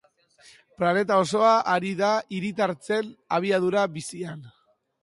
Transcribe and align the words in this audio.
Planeta 0.79 1.17
osoa 1.25 1.51
ari 1.75 1.93
da 2.01 2.11
hiritartzen 2.39 3.13
abiadura 3.39 3.87
bizian. 4.01 4.47